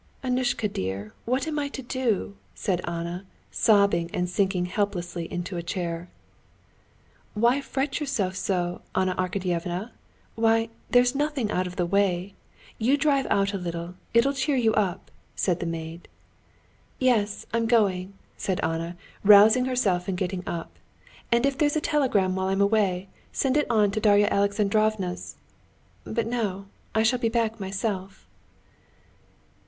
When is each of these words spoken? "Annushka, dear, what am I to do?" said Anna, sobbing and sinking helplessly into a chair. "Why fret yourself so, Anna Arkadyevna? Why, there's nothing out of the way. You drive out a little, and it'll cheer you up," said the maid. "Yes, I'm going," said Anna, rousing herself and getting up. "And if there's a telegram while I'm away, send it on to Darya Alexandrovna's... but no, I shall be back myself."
"Annushka, 0.23 0.67
dear, 0.67 1.13
what 1.25 1.47
am 1.47 1.59
I 1.59 1.67
to 1.67 1.83
do?" 1.83 2.35
said 2.55 2.81
Anna, 2.89 3.23
sobbing 3.51 4.09
and 4.15 4.27
sinking 4.27 4.65
helplessly 4.65 5.31
into 5.31 5.57
a 5.57 5.61
chair. 5.61 6.09
"Why 7.35 7.61
fret 7.61 7.99
yourself 7.99 8.35
so, 8.35 8.81
Anna 8.95 9.13
Arkadyevna? 9.13 9.91
Why, 10.33 10.69
there's 10.89 11.13
nothing 11.13 11.51
out 11.51 11.67
of 11.67 11.75
the 11.75 11.85
way. 11.85 12.33
You 12.79 12.97
drive 12.97 13.27
out 13.29 13.53
a 13.53 13.59
little, 13.59 13.85
and 13.89 13.95
it'll 14.15 14.33
cheer 14.33 14.55
you 14.55 14.73
up," 14.73 15.11
said 15.35 15.59
the 15.59 15.67
maid. 15.67 16.07
"Yes, 16.97 17.45
I'm 17.53 17.67
going," 17.67 18.15
said 18.37 18.59
Anna, 18.63 18.97
rousing 19.23 19.65
herself 19.65 20.07
and 20.07 20.17
getting 20.17 20.41
up. 20.47 20.71
"And 21.31 21.45
if 21.45 21.59
there's 21.59 21.75
a 21.75 21.79
telegram 21.79 22.35
while 22.35 22.47
I'm 22.47 22.59
away, 22.59 23.07
send 23.31 23.55
it 23.55 23.69
on 23.69 23.91
to 23.91 23.99
Darya 23.99 24.29
Alexandrovna's... 24.31 25.35
but 26.05 26.25
no, 26.25 26.65
I 26.95 27.03
shall 27.03 27.19
be 27.19 27.29
back 27.29 27.59
myself." 27.59 28.25